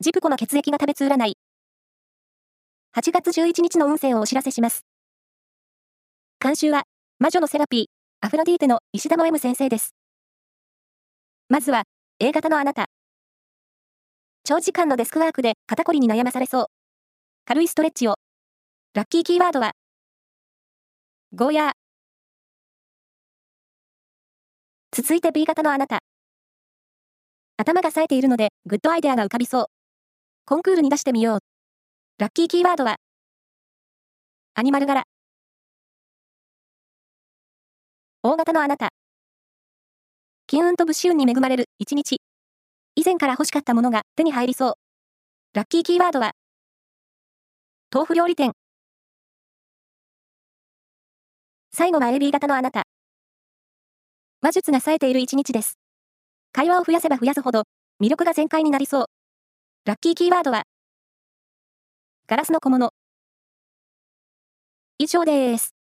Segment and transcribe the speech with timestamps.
[0.00, 1.36] ジプコの血液が食べつ占い。
[2.96, 4.84] 8月11日の運勢をお知らせします。
[6.40, 6.84] 監修は、
[7.18, 7.84] 魔女のセラピー、
[8.20, 9.96] アフロディーテの石田の M 先生です。
[11.48, 11.82] まずは、
[12.20, 12.86] A 型のあなた。
[14.44, 16.66] 長時間のデスクワークで肩こりに悩まされそう。
[17.44, 18.14] 軽いストレッチを。
[18.94, 19.72] ラッキーキーワードは、
[21.34, 21.72] ゴーヤー。
[24.92, 25.98] 続いて B 型のあなた。
[27.56, 29.77] 頭が冴えているので、グッドアイデアが浮かびそう。
[30.48, 31.38] コンクールに出してみよう。
[32.16, 32.96] ラッキーキーワードは、
[34.54, 35.02] アニマル柄。
[38.22, 38.88] 大型のあなた。
[40.46, 42.22] 金運と物資運に恵まれる一日。
[42.94, 44.72] 以前から欲しかったものが手に入りそう。
[45.52, 46.30] ラッキーキーワードは、
[47.92, 48.52] 豆腐料理店。
[51.74, 52.84] 最後は AB 型のあなた。
[54.40, 55.74] 話術が冴えている一日です。
[56.52, 57.64] 会話を増やせば増やすほど、
[58.02, 59.17] 魅力が全開になりそう。
[59.84, 60.64] ラッキーキーワードは、
[62.26, 62.92] ガラスの小物。
[64.98, 65.77] 以上です。